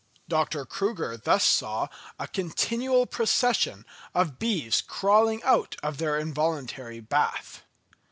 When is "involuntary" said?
6.17-6.99